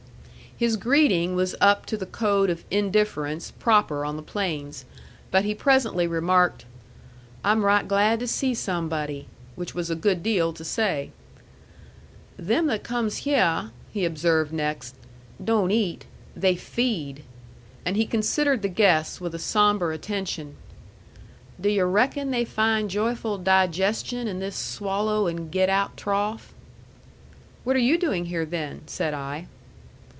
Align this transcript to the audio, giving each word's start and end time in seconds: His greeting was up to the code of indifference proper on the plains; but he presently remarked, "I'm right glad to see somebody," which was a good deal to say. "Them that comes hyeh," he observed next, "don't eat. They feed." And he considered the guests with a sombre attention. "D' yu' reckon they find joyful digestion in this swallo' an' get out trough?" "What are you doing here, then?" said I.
His 0.61 0.77
greeting 0.77 1.33
was 1.35 1.55
up 1.59 1.87
to 1.87 1.97
the 1.97 2.05
code 2.05 2.51
of 2.51 2.63
indifference 2.69 3.49
proper 3.49 4.05
on 4.05 4.15
the 4.15 4.21
plains; 4.21 4.85
but 5.31 5.43
he 5.43 5.55
presently 5.55 6.05
remarked, 6.05 6.65
"I'm 7.43 7.65
right 7.65 7.87
glad 7.87 8.19
to 8.19 8.27
see 8.27 8.53
somebody," 8.53 9.25
which 9.55 9.73
was 9.73 9.89
a 9.89 9.95
good 9.95 10.21
deal 10.21 10.53
to 10.53 10.63
say. 10.63 11.09
"Them 12.37 12.67
that 12.67 12.83
comes 12.83 13.23
hyeh," 13.25 13.69
he 13.91 14.05
observed 14.05 14.53
next, 14.53 14.93
"don't 15.43 15.71
eat. 15.71 16.05
They 16.35 16.55
feed." 16.55 17.23
And 17.83 17.97
he 17.97 18.05
considered 18.05 18.61
the 18.61 18.67
guests 18.69 19.19
with 19.19 19.33
a 19.33 19.39
sombre 19.39 19.89
attention. 19.91 20.57
"D' 21.59 21.69
yu' 21.71 21.85
reckon 21.85 22.29
they 22.29 22.45
find 22.45 22.87
joyful 22.87 23.39
digestion 23.39 24.27
in 24.27 24.37
this 24.37 24.57
swallo' 24.57 25.27
an' 25.27 25.49
get 25.49 25.69
out 25.69 25.97
trough?" 25.97 26.53
"What 27.63 27.75
are 27.75 27.79
you 27.79 27.97
doing 27.97 28.25
here, 28.25 28.45
then?" 28.45 28.81
said 28.85 29.15
I. 29.15 29.47